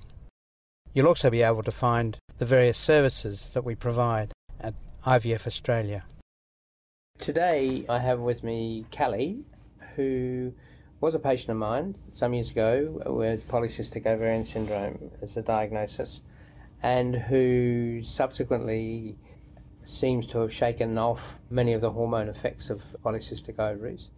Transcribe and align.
You'll 0.94 1.08
also 1.08 1.32
be 1.32 1.42
able 1.42 1.64
to 1.64 1.72
find 1.72 2.20
the 2.38 2.46
various 2.46 2.78
services 2.78 3.50
that 3.56 3.66
we 3.66 3.74
provide 3.74 4.32
at 4.62 4.76
IVF 5.04 5.48
Australia. 5.48 6.04
Today 7.18 7.88
I 7.90 7.98
have 7.98 8.20
with 8.20 8.44
me 8.44 8.86
Kalli, 8.92 9.42
who 9.96 10.54
was 11.02 11.16
a 11.16 11.20
patient 11.20 11.50
of 11.50 11.58
mine 11.58 11.98
some 12.14 12.36
years 12.36 12.52
ago 12.52 13.02
with 13.08 13.48
polycystic 13.48 14.06
ovarian 14.06 14.46
syndrome 14.46 15.10
as 15.24 15.36
a 15.36 15.42
diagnosis 15.42 16.22
and 16.82 17.16
who 17.16 18.02
subsequently 18.04 19.18
seems 19.86 20.28
to 20.28 20.40
have 20.40 20.54
shaken 20.54 20.98
off 20.98 21.40
many 21.50 21.74
of 21.74 21.82
the 21.82 21.92
hormone 21.92 22.28
effects 22.28 22.70
of 22.70 22.96
polycystic 23.04 23.58
ovaries. 23.58 24.10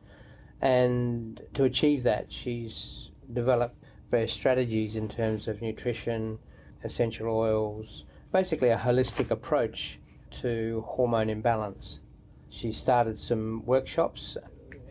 And 0.62 1.42
to 1.53 1.64
achieve 1.64 2.03
that, 2.03 2.31
she's 2.31 3.12
developed 3.31 3.84
various 4.12 4.34
strategies 4.34 4.96
in 4.96 5.08
terms 5.08 5.47
of 5.47 5.62
nutrition, 5.62 6.40
essential 6.84 7.28
oils, 7.30 8.06
basically 8.31 8.70
a 8.70 8.78
holistic 8.78 9.31
approach 9.31 10.00
to 10.31 10.84
hormone 10.88 11.30
imbalance. 11.30 12.02
She 12.50 12.72
started 12.72 13.20
some 13.20 13.66
workshops 13.66 14.38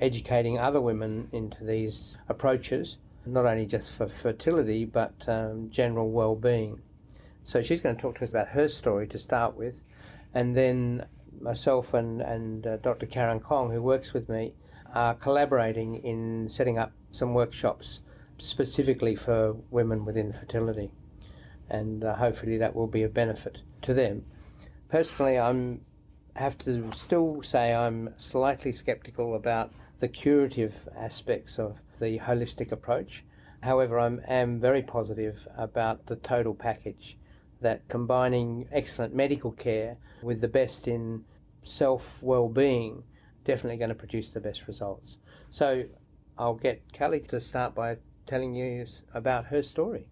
educating 0.00 0.58
other 0.58 0.80
women 0.80 1.28
into 1.32 1.64
these 1.64 2.16
approaches, 2.28 2.98
not 3.26 3.46
only 3.46 3.66
just 3.66 3.90
for 3.90 4.08
fertility 4.08 4.84
but 4.84 5.28
um, 5.28 5.68
general 5.70 6.10
well 6.10 6.36
being. 6.36 6.80
So 7.48 7.62
she's 7.62 7.80
going 7.80 7.96
to 7.96 8.02
talk 8.02 8.18
to 8.18 8.24
us 8.24 8.30
about 8.32 8.48
her 8.48 8.68
story 8.68 9.06
to 9.06 9.16
start 9.16 9.56
with, 9.56 9.82
and 10.34 10.54
then 10.54 11.06
myself 11.40 11.94
and, 11.94 12.20
and 12.20 12.66
uh, 12.66 12.76
Dr. 12.76 13.06
Karen 13.06 13.40
Kong, 13.40 13.70
who 13.70 13.80
works 13.80 14.12
with 14.12 14.28
me, 14.28 14.52
are 14.94 15.14
collaborating 15.14 15.94
in 15.94 16.50
setting 16.50 16.76
up 16.76 16.92
some 17.10 17.32
workshops 17.32 18.00
specifically 18.36 19.14
for 19.14 19.54
women 19.70 20.04
with 20.04 20.14
infertility. 20.14 20.90
And 21.70 22.04
uh, 22.04 22.16
hopefully 22.16 22.58
that 22.58 22.76
will 22.76 22.86
be 22.86 23.02
a 23.02 23.08
benefit 23.08 23.62
to 23.80 23.94
them. 23.94 24.26
Personally, 24.90 25.38
I'm 25.38 25.80
have 26.36 26.58
to 26.58 26.92
still 26.92 27.40
say 27.40 27.74
I'm 27.74 28.10
slightly 28.18 28.72
skeptical 28.72 29.34
about 29.34 29.72
the 30.00 30.08
curative 30.08 30.86
aspects 30.94 31.58
of 31.58 31.78
the 31.98 32.18
holistic 32.18 32.72
approach. 32.72 33.24
However, 33.62 33.98
I 33.98 34.18
am 34.28 34.60
very 34.60 34.82
positive 34.82 35.48
about 35.56 36.08
the 36.08 36.16
total 36.16 36.54
package 36.54 37.16
that 37.60 37.88
combining 37.88 38.68
excellent 38.72 39.14
medical 39.14 39.50
care 39.52 39.96
with 40.22 40.40
the 40.40 40.48
best 40.48 40.88
in 40.88 41.24
self 41.62 42.22
well-being 42.22 43.02
definitely 43.44 43.78
going 43.78 43.88
to 43.88 43.94
produce 43.94 44.30
the 44.30 44.40
best 44.40 44.66
results. 44.66 45.18
So 45.50 45.84
I'll 46.36 46.54
get 46.54 46.92
Kalli 46.92 47.26
to 47.28 47.40
start 47.40 47.74
by 47.74 47.96
telling 48.26 48.54
you 48.54 48.84
about 49.14 49.46
her 49.46 49.62
story. 49.62 50.06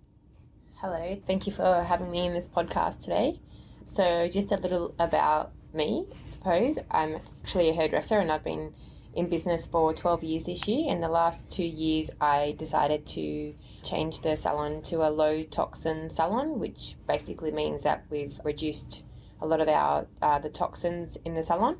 Hello, 0.76 1.20
thank 1.26 1.46
you 1.46 1.52
for 1.52 1.82
having 1.82 2.10
me 2.10 2.26
in 2.26 2.32
this 2.32 2.48
podcast 2.48 3.02
today. 3.02 3.40
So 3.84 4.28
just 4.28 4.52
a 4.52 4.56
little 4.56 4.94
about 4.98 5.52
me, 5.72 6.06
I 6.10 6.30
suppose. 6.30 6.78
I'm 6.90 7.18
actually 7.42 7.68
a 7.70 7.72
hairdresser 7.74 8.18
and 8.18 8.32
I've 8.32 8.42
been 8.42 8.74
in 9.16 9.30
business 9.30 9.66
for 9.66 9.94
12 9.94 10.22
years 10.22 10.44
this 10.44 10.68
year. 10.68 10.92
In 10.92 11.00
the 11.00 11.08
last 11.08 11.50
two 11.50 11.64
years, 11.64 12.10
I 12.20 12.54
decided 12.58 13.06
to 13.06 13.54
change 13.82 14.20
the 14.20 14.36
salon 14.36 14.82
to 14.82 14.96
a 14.96 15.10
low 15.10 15.42
toxin 15.42 16.10
salon, 16.10 16.58
which 16.58 16.96
basically 17.08 17.50
means 17.50 17.82
that 17.82 18.04
we've 18.10 18.38
reduced 18.44 19.02
a 19.40 19.46
lot 19.46 19.60
of 19.60 19.68
our 19.68 20.06
uh, 20.20 20.38
the 20.38 20.50
toxins 20.50 21.16
in 21.24 21.34
the 21.34 21.42
salon, 21.42 21.78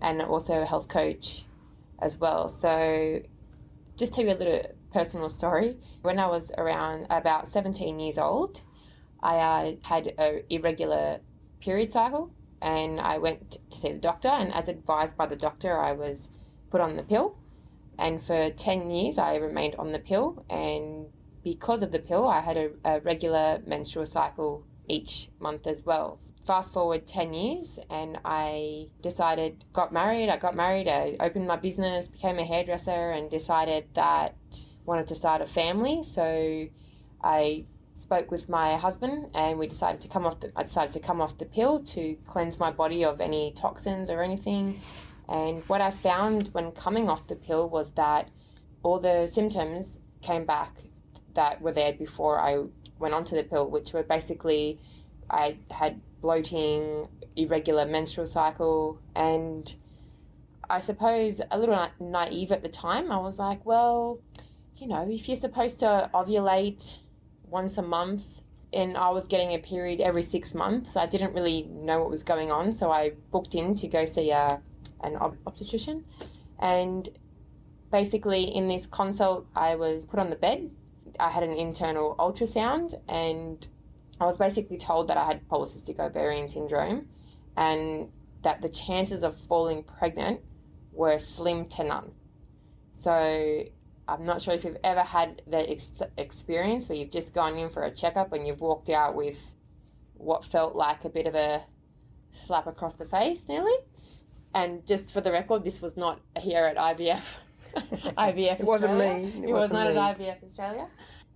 and 0.00 0.22
also 0.22 0.62
a 0.62 0.64
health 0.64 0.86
coach 0.86 1.44
as 1.98 2.18
well. 2.18 2.48
So, 2.48 3.20
just 3.96 4.14
tell 4.14 4.24
you 4.24 4.32
a 4.32 4.38
little 4.38 4.62
personal 4.92 5.28
story. 5.28 5.78
When 6.02 6.20
I 6.20 6.26
was 6.26 6.52
around 6.56 7.06
about 7.10 7.48
17 7.48 7.98
years 7.98 8.16
old, 8.16 8.62
I 9.20 9.36
uh, 9.38 9.72
had 9.82 10.14
a 10.18 10.44
irregular 10.48 11.18
period 11.60 11.90
cycle, 11.90 12.30
and 12.62 13.00
I 13.00 13.18
went 13.18 13.58
to 13.70 13.78
see 13.78 13.92
the 13.92 13.98
doctor. 13.98 14.28
And 14.28 14.54
as 14.54 14.68
advised 14.68 15.16
by 15.16 15.26
the 15.26 15.36
doctor, 15.36 15.78
I 15.80 15.92
was 15.92 16.28
put 16.70 16.80
on 16.80 16.96
the 16.96 17.02
pill. 17.02 17.36
And 17.98 18.22
for 18.22 18.50
10 18.50 18.90
years, 18.90 19.18
I 19.18 19.36
remained 19.36 19.76
on 19.76 19.92
the 19.92 19.98
pill. 19.98 20.44
And 20.50 21.06
because 21.42 21.82
of 21.82 21.92
the 21.92 21.98
pill, 21.98 22.28
I 22.28 22.40
had 22.40 22.56
a, 22.56 22.70
a 22.84 23.00
regular 23.00 23.62
menstrual 23.66 24.06
cycle 24.06 24.64
each 24.88 25.30
month 25.40 25.66
as 25.66 25.84
well. 25.84 26.18
Fast 26.44 26.72
forward 26.72 27.06
10 27.06 27.34
years, 27.34 27.78
and 27.90 28.18
I 28.24 28.88
decided, 29.02 29.64
got 29.72 29.92
married. 29.92 30.28
I 30.28 30.36
got 30.36 30.54
married, 30.54 30.88
I 30.88 31.16
opened 31.20 31.46
my 31.48 31.56
business, 31.56 32.08
became 32.08 32.38
a 32.38 32.44
hairdresser, 32.44 33.10
and 33.10 33.30
decided 33.30 33.86
that 33.94 34.34
wanted 34.84 35.08
to 35.08 35.14
start 35.14 35.40
a 35.40 35.46
family. 35.46 36.02
So 36.02 36.68
I 37.22 37.64
spoke 37.96 38.30
with 38.30 38.48
my 38.48 38.76
husband 38.76 39.30
and 39.34 39.58
we 39.58 39.66
decided 39.66 40.00
to 40.02 40.08
come 40.08 40.26
off 40.26 40.38
the 40.40 40.52
I 40.54 40.62
decided 40.62 40.92
to 40.92 41.00
come 41.00 41.20
off 41.20 41.38
the 41.38 41.46
pill 41.46 41.82
to 41.82 42.16
cleanse 42.26 42.58
my 42.58 42.70
body 42.70 43.02
of 43.04 43.22
any 43.22 43.52
toxins 43.56 44.10
or 44.10 44.22
anything 44.22 44.80
and 45.28 45.62
what 45.68 45.80
I 45.80 45.90
found 45.90 46.48
when 46.48 46.72
coming 46.72 47.08
off 47.08 47.26
the 47.26 47.36
pill 47.36 47.68
was 47.68 47.90
that 47.92 48.30
all 48.82 48.98
the 48.98 49.26
symptoms 49.26 50.00
came 50.22 50.44
back 50.44 50.84
that 51.34 51.60
were 51.60 51.72
there 51.72 51.92
before 51.92 52.40
I 52.40 52.64
went 52.98 53.14
onto 53.14 53.34
the 53.34 53.42
pill, 53.42 53.68
which 53.68 53.92
were 53.92 54.02
basically 54.02 54.78
I 55.28 55.58
had 55.70 56.00
bloating, 56.20 57.08
irregular 57.34 57.84
menstrual 57.86 58.26
cycle, 58.26 58.98
and 59.14 59.74
I 60.68 60.80
suppose 60.80 61.40
a 61.50 61.58
little 61.58 61.74
na- 61.74 61.90
naive 61.98 62.52
at 62.52 62.62
the 62.62 62.68
time. 62.68 63.10
I 63.10 63.18
was 63.18 63.38
like, 63.38 63.64
well, 63.66 64.20
you 64.76 64.86
know, 64.86 65.06
if 65.08 65.28
you're 65.28 65.36
supposed 65.36 65.80
to 65.80 66.10
ovulate 66.14 66.98
once 67.48 67.78
a 67.78 67.82
month, 67.82 68.24
and 68.72 68.96
I 68.96 69.10
was 69.10 69.26
getting 69.26 69.52
a 69.52 69.58
period 69.58 70.00
every 70.00 70.22
six 70.22 70.54
months. 70.54 70.96
I 70.96 71.06
didn't 71.06 71.34
really 71.34 71.62
know 71.70 72.00
what 72.00 72.10
was 72.10 72.22
going 72.22 72.50
on, 72.50 72.72
so 72.72 72.90
I 72.90 73.12
booked 73.30 73.54
in 73.54 73.74
to 73.76 73.88
go 73.88 74.04
see 74.04 74.30
a, 74.30 74.60
an 75.02 75.16
obstetrician. 75.46 76.04
And 76.58 77.08
basically, 77.90 78.44
in 78.44 78.68
this 78.68 78.86
consult, 78.86 79.46
I 79.54 79.76
was 79.76 80.04
put 80.04 80.18
on 80.18 80.30
the 80.30 80.36
bed. 80.36 80.70
I 81.18 81.30
had 81.30 81.42
an 81.42 81.52
internal 81.52 82.14
ultrasound, 82.18 82.94
and 83.08 83.66
I 84.20 84.24
was 84.24 84.38
basically 84.38 84.78
told 84.78 85.08
that 85.08 85.16
I 85.16 85.24
had 85.24 85.48
polycystic 85.48 85.98
ovarian 85.98 86.48
syndrome 86.48 87.08
and 87.56 88.10
that 88.42 88.62
the 88.62 88.68
chances 88.68 89.22
of 89.22 89.36
falling 89.36 89.82
pregnant 89.82 90.40
were 90.92 91.18
slim 91.18 91.66
to 91.66 91.84
none. 91.84 92.12
So 92.92 93.64
I'm 94.08 94.24
not 94.24 94.40
sure 94.40 94.54
if 94.54 94.64
you've 94.64 94.78
ever 94.82 95.02
had 95.02 95.42
that 95.48 95.70
ex- 95.70 96.02
experience 96.16 96.88
where 96.88 96.96
you've 96.96 97.10
just 97.10 97.34
gone 97.34 97.56
in 97.58 97.70
for 97.70 97.82
a 97.82 97.90
checkup 97.90 98.32
and 98.32 98.46
you've 98.46 98.60
walked 98.60 98.88
out 98.88 99.14
with 99.14 99.54
what 100.14 100.44
felt 100.44 100.74
like 100.74 101.04
a 101.04 101.08
bit 101.08 101.26
of 101.26 101.34
a 101.34 101.64
slap 102.32 102.66
across 102.66 102.94
the 102.94 103.04
face, 103.04 103.46
nearly. 103.48 103.74
And 104.56 104.86
just 104.86 105.12
for 105.12 105.20
the 105.20 105.30
record, 105.32 105.64
this 105.64 105.82
was 105.82 105.94
not 105.98 106.18
here 106.40 106.64
at 106.64 106.76
IVF. 106.78 107.26
IVF 107.76 108.60
It 108.60 108.64
wasn't 108.64 108.92
Australia. 108.92 109.26
me. 109.26 109.28
It, 109.44 109.50
It 109.50 109.52
was 109.52 109.70
wasn't 109.70 109.94
me. 109.94 109.98
at 109.98 110.18
IVF 110.18 110.44
Australia. 110.46 110.86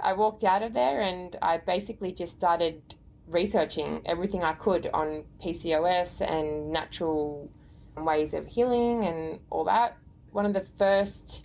I 0.00 0.14
walked 0.14 0.43
out 0.43 0.62
of 0.62 0.72
there 0.72 1.02
and 1.02 1.37
I 1.43 1.58
basically 1.58 2.12
just 2.12 2.32
started 2.32 2.81
researching 3.26 4.00
everything 4.06 4.43
I 4.43 4.55
could 4.55 4.88
on 4.94 5.25
PCOS 5.44 6.22
and 6.22 6.70
natural 6.72 7.50
ways 7.94 8.32
of 8.32 8.46
healing 8.46 9.05
and 9.05 9.40
all 9.50 9.64
that. 9.64 9.99
One 10.32 10.46
of 10.46 10.55
the 10.55 10.62
first 10.82 11.43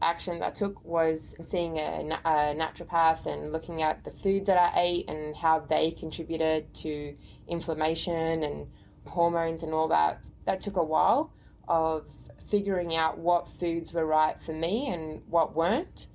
actions 0.00 0.40
I 0.42 0.50
took 0.50 0.82
was 0.84 1.34
seeing 1.42 1.76
a, 1.78 2.20
a 2.24 2.54
naturopath 2.54 3.26
and 3.26 3.52
looking 3.52 3.82
at 3.82 4.04
the 4.04 4.12
foods 4.12 4.46
that 4.46 4.56
I 4.56 4.80
ate 4.80 5.10
and 5.10 5.34
how 5.36 5.58
they 5.58 5.90
contributed 5.90 6.72
to 6.84 7.16
inflammation 7.48 8.44
and 8.44 8.68
hormones 9.06 9.62
and 9.62 9.72
all 9.72 9.88
that. 9.88 10.26
That 10.46 10.60
took 10.60 10.76
a 10.76 10.84
while 10.84 11.32
of 11.68 12.06
figuring 12.50 12.94
out 12.96 13.18
what 13.18 13.48
foods 13.48 13.92
were 13.92 14.06
right 14.06 14.40
for 14.40 14.52
me 14.52 14.88
and 14.88 15.22
what 15.28 15.54
weren't. 15.54 16.06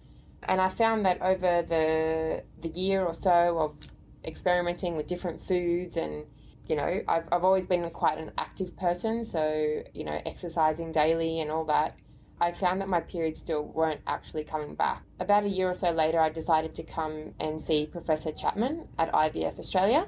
And 0.44 0.62
I 0.62 0.70
found 0.70 1.06
that 1.06 1.22
over 1.22 1.62
the 1.62 2.44
the 2.60 2.70
year 2.70 3.04
or 3.04 3.14
so 3.14 3.60
of 3.60 3.88
experimenting 4.24 4.96
with 4.96 5.08
different 5.08 5.42
foods 5.42 5.96
and 5.98 6.26
you 6.68 6.76
know, 6.76 7.02
I've, 7.08 7.26
I've 7.32 7.44
always 7.44 7.66
been 7.66 7.90
quite 7.92 8.18
an 8.18 8.32
active 8.38 8.76
person, 8.76 9.24
so, 9.24 9.84
you 9.94 10.04
know, 10.04 10.20
exercising 10.26 10.92
daily 10.92 11.40
and 11.40 11.52
all 11.52 11.66
that. 11.66 11.96
I 12.40 12.52
found 12.52 12.82
that 12.82 12.90
my 12.90 13.00
periods 13.00 13.40
still 13.40 13.64
weren't 13.64 14.02
actually 14.06 14.44
coming 14.44 14.76
back. 14.76 15.04
About 15.20 15.46
a 15.46 15.48
year 15.48 15.70
or 15.70 15.74
so 15.74 15.92
later, 15.92 16.20
I 16.20 16.30
decided 16.30 16.76
to 16.76 16.84
come 16.84 17.34
and 17.40 17.62
see 17.62 17.86
Professor 17.86 18.32
Chapman 18.32 18.88
at 18.98 19.12
IVF 19.12 19.58
Australia. 19.58 20.08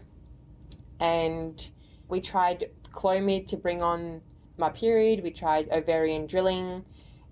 And 1.00 1.70
we 2.08 2.22
tried 2.22 2.70
Clomid 2.92 3.48
to 3.48 3.58
bring 3.58 3.82
on 3.82 4.22
my 4.58 4.70
period, 4.70 5.24
we 5.24 5.32
tried 5.32 5.70
ovarian 5.70 6.26
drilling, 6.26 6.86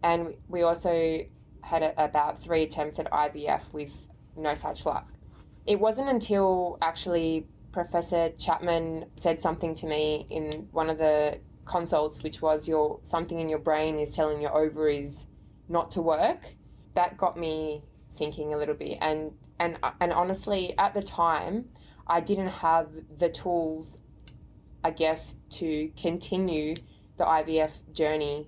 and 0.04 0.36
we 0.48 0.62
also 0.62 1.22
had 1.62 1.82
a, 1.82 2.04
about 2.04 2.42
three 2.42 2.64
attempts 2.64 3.00
at 3.00 3.10
IVF 3.12 3.74
with 3.74 4.08
no 4.36 4.54
such 4.54 4.86
luck. 4.86 5.12
It 5.66 5.80
wasn't 5.80 6.10
until 6.10 6.78
actually 6.82 7.48
Professor 7.72 8.30
Chapman 8.38 9.08
said 9.16 9.42
something 9.42 9.74
to 9.76 9.88
me 9.88 10.28
in 10.30 10.70
one 10.72 10.90
of 10.90 10.98
the 10.98 11.40
consults, 11.66 12.22
which 12.24 12.42
was 12.42 12.68
your 12.68 13.00
something 13.04 13.40
in 13.40 13.50
your 13.50 13.60
brain 13.60 13.98
is 14.00 14.16
telling 14.16 14.42
your 14.42 14.56
ovaries 14.56 15.26
not 15.68 15.92
to 15.92 16.02
work. 16.02 16.56
That 16.94 17.18
got 17.18 17.36
me 17.38 17.84
thinking 18.16 18.54
a 18.54 18.58
little 18.58 18.76
bit, 18.76 18.98
and 19.02 19.32
and 19.60 19.78
and 20.00 20.14
honestly, 20.14 20.74
at 20.78 20.94
the 20.94 21.02
time, 21.02 21.66
I 22.08 22.22
didn't 22.22 22.48
have 22.48 22.90
the 23.18 23.30
tools, 23.30 23.98
I 24.86 24.92
guess, 24.92 25.34
to 25.50 25.90
continue 26.00 26.76
the 27.18 27.24
IVF 27.24 27.92
journey. 27.92 28.46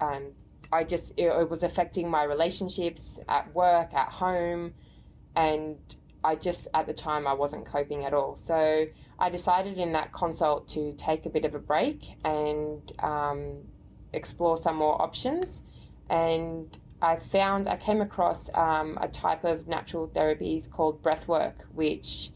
Um, 0.00 0.28
I 0.72 0.82
just 0.82 1.12
it, 1.18 1.26
it 1.26 1.50
was 1.50 1.62
affecting 1.62 2.08
my 2.08 2.24
relationships 2.24 3.20
at 3.28 3.54
work, 3.54 3.92
at 3.92 4.08
home, 4.08 4.72
and 5.36 5.76
I 6.24 6.36
just 6.36 6.68
at 6.72 6.86
the 6.86 6.94
time 6.94 7.26
I 7.26 7.34
wasn't 7.34 7.66
coping 7.66 8.02
at 8.06 8.14
all. 8.14 8.34
So 8.34 8.86
I 9.18 9.28
decided 9.28 9.76
in 9.76 9.92
that 9.92 10.10
consult 10.10 10.68
to 10.68 10.94
take 10.94 11.26
a 11.26 11.28
bit 11.28 11.44
of 11.44 11.54
a 11.54 11.58
break 11.58 12.16
and 12.24 12.90
um, 13.00 13.64
explore 14.14 14.56
some 14.56 14.76
more 14.76 15.00
options. 15.02 15.60
And 16.08 16.78
I 17.02 17.16
found 17.16 17.68
I 17.68 17.76
came 17.76 18.00
across 18.00 18.48
um, 18.54 18.96
a 19.02 19.08
type 19.08 19.44
of 19.44 19.68
natural 19.68 20.08
therapies 20.08 20.70
called 20.70 21.02
breathwork, 21.02 21.56
which 21.74 22.30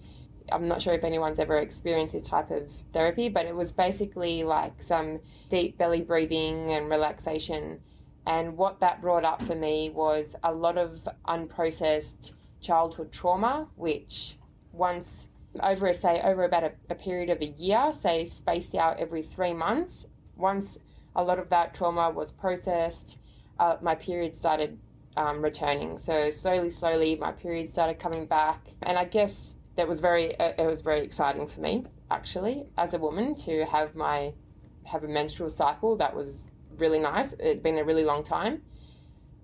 I'm 0.52 0.66
not 0.66 0.82
sure 0.82 0.94
if 0.94 1.04
anyone's 1.04 1.38
ever 1.38 1.58
experienced 1.58 2.14
this 2.14 2.26
type 2.26 2.50
of 2.50 2.70
therapy, 2.92 3.28
but 3.28 3.46
it 3.46 3.54
was 3.54 3.72
basically 3.72 4.44
like 4.44 4.82
some 4.82 5.20
deep 5.48 5.78
belly 5.78 6.00
breathing 6.00 6.70
and 6.70 6.90
relaxation. 6.90 7.80
And 8.26 8.56
what 8.56 8.80
that 8.80 9.00
brought 9.00 9.24
up 9.24 9.42
for 9.42 9.54
me 9.54 9.90
was 9.90 10.36
a 10.42 10.52
lot 10.52 10.76
of 10.76 11.08
unprocessed 11.26 12.32
childhood 12.60 13.12
trauma, 13.12 13.68
which 13.76 14.36
once 14.72 15.28
over 15.60 15.86
a 15.86 15.94
say 15.94 16.20
over 16.22 16.44
about 16.44 16.64
a, 16.64 16.72
a 16.90 16.94
period 16.94 17.30
of 17.30 17.40
a 17.40 17.46
year, 17.46 17.92
say 17.92 18.24
spaced 18.24 18.74
out 18.74 18.98
every 18.98 19.22
three 19.22 19.54
months, 19.54 20.06
once 20.36 20.78
a 21.16 21.22
lot 21.22 21.38
of 21.38 21.48
that 21.48 21.74
trauma 21.74 22.10
was 22.10 22.30
processed, 22.30 23.18
uh, 23.58 23.76
my 23.80 23.94
period 23.94 24.36
started 24.36 24.78
um, 25.16 25.42
returning. 25.42 25.98
So 25.98 26.30
slowly, 26.30 26.70
slowly, 26.70 27.16
my 27.16 27.32
period 27.32 27.68
started 27.68 27.98
coming 27.98 28.26
back, 28.26 28.74
and 28.82 28.96
I 28.96 29.04
guess 29.04 29.56
that 29.78 29.86
was 29.86 30.00
very 30.00 30.38
uh, 30.38 30.52
it 30.58 30.66
was 30.66 30.82
very 30.82 31.00
exciting 31.00 31.46
for 31.46 31.60
me 31.60 31.84
actually 32.10 32.66
as 32.76 32.92
a 32.92 32.98
woman 32.98 33.36
to 33.36 33.64
have 33.64 33.94
my 33.94 34.32
have 34.84 35.04
a 35.04 35.08
menstrual 35.08 35.48
cycle. 35.48 35.96
That 35.96 36.14
was 36.16 36.50
really 36.78 36.98
nice. 36.98 37.32
It'd 37.34 37.62
been 37.62 37.78
a 37.78 37.84
really 37.84 38.04
long 38.04 38.24
time. 38.24 38.62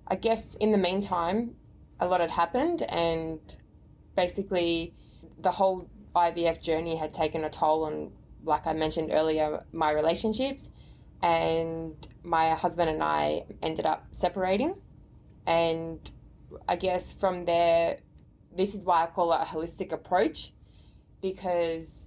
I 0.08 0.16
guess 0.16 0.56
in 0.56 0.72
the 0.72 0.78
meantime, 0.78 1.54
a 2.00 2.06
lot 2.06 2.20
had 2.20 2.32
happened, 2.32 2.82
and 2.82 3.40
basically, 4.16 4.92
the 5.38 5.52
whole 5.52 5.88
IVF 6.16 6.60
journey 6.60 6.96
had 6.96 7.14
taken 7.14 7.44
a 7.44 7.50
toll 7.50 7.84
on, 7.84 8.10
like 8.44 8.66
I 8.66 8.72
mentioned 8.72 9.10
earlier, 9.12 9.64
my 9.72 9.90
relationships. 9.90 10.69
And 11.22 11.94
my 12.22 12.50
husband 12.50 12.90
and 12.90 13.02
I 13.02 13.44
ended 13.62 13.86
up 13.86 14.06
separating. 14.10 14.75
And 15.46 15.98
I 16.69 16.76
guess 16.76 17.12
from 17.12 17.46
there, 17.46 17.98
this 18.56 18.75
is 18.75 18.85
why 18.85 19.05
I 19.05 19.06
call 19.06 19.33
it 19.33 19.41
a 19.43 19.45
holistic 19.45 19.93
approach 19.93 20.53
because 21.21 22.06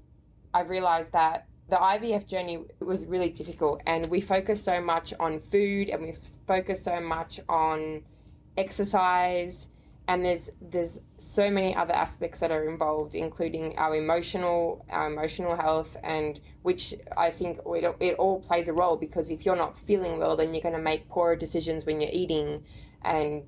I 0.54 0.62
realized 0.62 1.12
that 1.12 1.48
the 1.70 1.76
IVF 1.76 2.28
journey 2.28 2.60
was 2.80 3.06
really 3.06 3.30
difficult 3.30 3.82
and 3.86 4.06
we 4.08 4.22
focused 4.22 4.64
so 4.64 4.82
much 4.82 5.13
on 5.20 5.39
food 5.39 5.89
and 5.89 6.01
we 6.01 6.13
focused 6.48 6.84
so 6.86 7.01
much 7.01 7.39
on 7.50 8.04
exercise 8.56 9.68
and 10.08 10.24
there's 10.24 10.50
there's 10.62 11.01
so 11.18 11.50
many 11.50 11.75
other 11.75 11.94
aspects 11.94 12.39
that 12.39 12.51
are 12.51 12.70
involved 12.70 13.13
including 13.13 13.77
our 13.77 13.96
emotional 13.96 14.86
our 14.89 15.12
emotional 15.12 15.56
health 15.56 15.98
and 16.04 16.39
which 16.62 16.94
I 17.18 17.30
think 17.32 17.60
it, 17.66 17.96
it 18.00 18.16
all 18.16 18.39
plays 18.39 18.70
a 18.70 18.74
role 18.74 18.96
because 18.96 19.30
if 19.30 19.46
you're 19.46 19.58
not 19.58 19.77
feeling 19.77 20.20
well 20.20 20.38
then 20.38 20.54
you're 20.54 20.63
going 20.63 20.75
to 20.75 20.82
make 20.82 21.10
poorer 21.10 21.36
decisions 21.36 21.86
when 21.86 22.00
you're 22.00 22.12
eating 22.13 22.63
and 23.04 23.44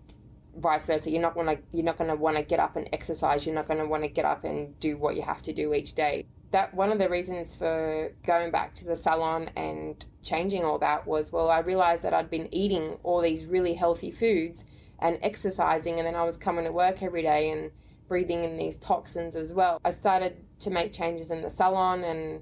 vice 0.59 0.85
versa 0.85 1.09
you're 1.09 1.21
not 1.21 1.35
want 1.35 1.49
to 1.49 1.57
you're 1.71 1.85
not 1.85 1.97
going 1.97 2.09
to 2.09 2.15
want 2.15 2.37
to 2.37 2.43
get 2.43 2.59
up 2.59 2.75
and 2.75 2.89
exercise 2.93 3.45
you're 3.45 3.55
not 3.55 3.67
going 3.67 3.79
to 3.79 3.85
want 3.85 4.03
to 4.03 4.09
get 4.09 4.25
up 4.25 4.43
and 4.43 4.79
do 4.79 4.97
what 4.97 5.15
you 5.15 5.21
have 5.21 5.41
to 5.41 5.53
do 5.53 5.73
each 5.73 5.95
day 5.95 6.25
that 6.51 6.73
one 6.73 6.91
of 6.91 6.97
the 6.97 7.07
reasons 7.07 7.55
for 7.55 8.11
going 8.25 8.49
back 8.49 8.73
to 8.73 8.85
the 8.85 8.95
salon 8.95 9.49
and 9.55 10.05
changing 10.23 10.63
all 10.63 10.79
that 10.79 11.05
was 11.05 11.31
well 11.31 11.49
I 11.49 11.59
realized 11.59 12.03
that 12.03 12.13
I'd 12.13 12.29
been 12.29 12.53
eating 12.53 12.97
all 13.03 13.21
these 13.21 13.45
really 13.45 13.73
healthy 13.73 14.11
foods 14.11 14.65
and 15.01 15.17
exercising 15.21 15.97
and 15.97 16.05
then 16.05 16.15
I 16.15 16.23
was 16.23 16.37
coming 16.37 16.65
to 16.65 16.71
work 16.71 17.01
every 17.01 17.21
day 17.21 17.49
and 17.51 17.71
breathing 18.07 18.43
in 18.43 18.57
these 18.57 18.75
toxins 18.75 19.35
as 19.35 19.53
well. 19.53 19.79
I 19.85 19.91
started 19.91 20.37
to 20.59 20.69
make 20.69 20.91
changes 20.91 21.31
in 21.31 21.41
the 21.41 21.49
salon 21.49 22.03
and 22.03 22.41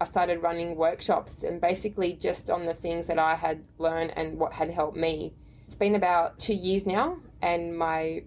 I 0.00 0.04
started 0.04 0.42
running 0.42 0.76
workshops 0.76 1.42
and 1.42 1.60
basically 1.60 2.14
just 2.14 2.48
on 2.48 2.64
the 2.64 2.72
things 2.72 3.08
that 3.08 3.18
I 3.18 3.34
had 3.34 3.64
learned 3.76 4.14
and 4.16 4.38
what 4.38 4.54
had 4.54 4.70
helped 4.70 4.96
me. 4.96 5.34
It's 5.70 5.76
been 5.76 5.94
about 5.94 6.40
2 6.40 6.52
years 6.52 6.84
now 6.84 7.18
and 7.40 7.78
my 7.78 8.24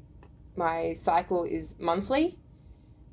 my 0.56 0.94
cycle 0.94 1.44
is 1.44 1.76
monthly 1.78 2.38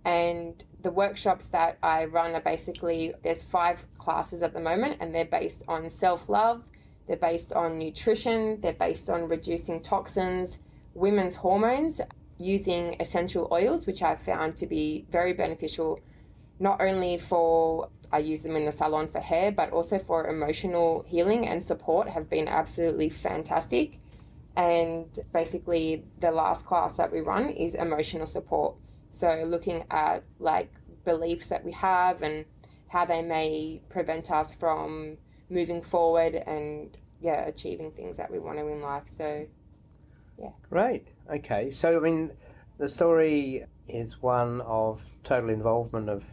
and 0.04 0.64
the 0.82 0.92
workshops 0.92 1.48
that 1.48 1.78
I 1.82 2.04
run 2.04 2.36
are 2.36 2.40
basically 2.40 3.12
there's 3.24 3.42
5 3.42 3.86
classes 3.98 4.44
at 4.44 4.52
the 4.52 4.60
moment 4.60 4.98
and 5.00 5.12
they're 5.12 5.24
based 5.24 5.64
on 5.66 5.90
self-love, 5.90 6.62
they're 7.08 7.16
based 7.16 7.52
on 7.52 7.76
nutrition, 7.80 8.60
they're 8.60 8.72
based 8.72 9.10
on 9.10 9.26
reducing 9.26 9.82
toxins, 9.82 10.60
women's 10.94 11.34
hormones, 11.34 12.00
using 12.38 12.94
essential 13.00 13.48
oils, 13.50 13.84
which 13.84 14.00
I've 14.00 14.22
found 14.22 14.56
to 14.58 14.66
be 14.68 15.06
very 15.10 15.32
beneficial, 15.32 15.98
not 16.60 16.80
only 16.80 17.16
for 17.18 17.88
I 18.12 18.18
use 18.18 18.42
them 18.42 18.54
in 18.54 18.64
the 18.64 18.70
salon 18.70 19.08
for 19.08 19.18
hair, 19.18 19.50
but 19.50 19.72
also 19.72 19.98
for 19.98 20.28
emotional 20.28 21.04
healing 21.08 21.48
and 21.48 21.64
support, 21.64 22.10
have 22.10 22.30
been 22.30 22.46
absolutely 22.46 23.10
fantastic. 23.10 23.98
And 24.56 25.16
basically, 25.32 26.04
the 26.20 26.30
last 26.30 26.66
class 26.66 26.96
that 26.96 27.12
we 27.12 27.20
run 27.20 27.48
is 27.48 27.74
emotional 27.74 28.26
support. 28.26 28.74
So, 29.10 29.42
looking 29.46 29.84
at 29.90 30.24
like 30.38 30.72
beliefs 31.04 31.48
that 31.48 31.64
we 31.64 31.72
have 31.72 32.22
and 32.22 32.44
how 32.88 33.04
they 33.04 33.22
may 33.22 33.80
prevent 33.88 34.30
us 34.30 34.54
from 34.54 35.16
moving 35.48 35.82
forward 35.82 36.34
and 36.34 36.96
yeah, 37.20 37.44
achieving 37.46 37.90
things 37.90 38.16
that 38.16 38.30
we 38.30 38.38
want 38.38 38.58
to 38.58 38.66
in 38.66 38.80
life. 38.80 39.04
So 39.06 39.46
yeah. 40.38 40.50
Great. 40.70 41.08
Okay. 41.32 41.70
So 41.70 41.96
I 41.96 42.00
mean 42.00 42.32
the 42.78 42.88
story 42.88 43.66
is 43.88 44.22
one 44.22 44.60
of 44.62 45.02
total 45.22 45.50
involvement 45.50 46.08
of 46.08 46.24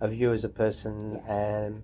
of 0.00 0.14
you 0.14 0.32
as 0.32 0.44
a 0.44 0.48
person 0.48 1.20
and 1.28 1.82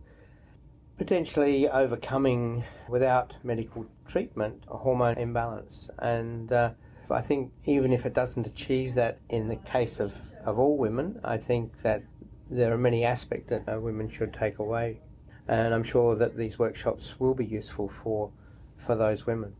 potentially 0.98 1.68
overcoming 1.68 2.64
without 2.88 3.36
medical 3.42 3.86
treatment 4.06 4.64
a 4.68 4.76
hormone 4.76 5.18
imbalance 5.18 5.90
and 5.98 6.52
uh, 6.52 6.70
I 7.10 7.22
think 7.22 7.52
even 7.64 7.92
if 7.92 8.04
it 8.04 8.14
doesn't 8.14 8.46
achieve 8.46 8.94
that 8.94 9.18
in 9.28 9.48
the 9.48 9.56
case 9.56 10.00
of, 10.00 10.14
of 10.44 10.58
all 10.58 10.76
women, 10.76 11.20
I 11.22 11.38
think 11.38 11.82
that 11.82 12.02
there 12.50 12.72
are 12.72 12.78
many 12.78 13.04
aspects 13.04 13.50
that 13.50 13.68
uh, 13.68 13.80
women 13.80 14.08
should 14.08 14.32
take 14.32 14.58
away. 14.58 15.00
And 15.48 15.72
I'm 15.72 15.84
sure 15.84 16.16
that 16.16 16.36
these 16.36 16.58
workshops 16.58 17.20
will 17.20 17.34
be 17.34 17.44
useful 17.44 17.88
for, 17.88 18.32
for 18.76 18.96
those 18.96 19.26
women. 19.26 19.54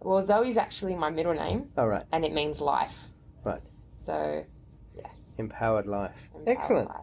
Well, 0.00 0.22
Zoe's 0.22 0.56
actually 0.56 0.94
my 0.94 1.10
middle 1.10 1.34
name. 1.34 1.70
All 1.76 1.88
right. 1.88 2.04
And 2.12 2.24
it 2.24 2.32
means 2.32 2.60
life. 2.60 3.08
Right. 3.42 3.62
So, 4.04 4.44
yes. 4.96 5.06
Empowered 5.38 5.86
life. 5.86 6.12
Empowered 6.34 6.48
Excellent. 6.58 6.88
life. 6.90 6.98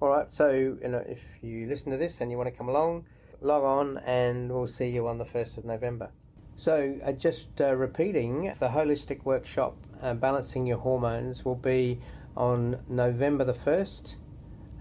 All 0.00 0.08
right. 0.08 0.26
So, 0.30 0.50
you 0.50 0.88
know, 0.88 1.04
if 1.08 1.22
you 1.40 1.66
listen 1.68 1.92
to 1.92 1.98
this 1.98 2.20
and 2.20 2.30
you 2.30 2.36
want 2.36 2.48
to 2.48 2.56
come 2.56 2.68
along, 2.68 3.06
log 3.40 3.62
on 3.62 3.98
and 3.98 4.50
we'll 4.50 4.66
see 4.66 4.88
you 4.88 5.06
on 5.06 5.18
the 5.18 5.24
1st 5.24 5.58
of 5.58 5.64
November. 5.64 6.10
So, 6.56 6.98
uh, 7.04 7.12
just 7.12 7.60
uh, 7.60 7.74
repeating, 7.74 8.52
the 8.58 8.68
holistic 8.68 9.24
workshop, 9.24 9.76
uh, 10.02 10.14
Balancing 10.14 10.66
Your 10.66 10.78
Hormones, 10.78 11.44
will 11.44 11.54
be 11.54 12.00
on 12.36 12.80
November 12.88 13.44
the 13.44 13.52
1st 13.52 14.16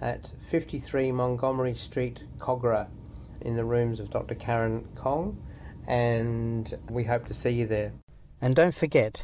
at 0.01 0.33
53 0.49 1.11
Montgomery 1.11 1.75
Street, 1.75 2.23
Kogarah, 2.37 2.87
in 3.41 3.55
the 3.55 3.65
rooms 3.65 3.99
of 3.99 4.09
Dr. 4.09 4.35
Karen 4.35 4.87
Kong, 4.95 5.41
and 5.87 6.77
we 6.89 7.03
hope 7.03 7.25
to 7.27 7.33
see 7.33 7.51
you 7.51 7.67
there. 7.67 7.93
And 8.41 8.55
don't 8.55 8.75
forget 8.75 9.23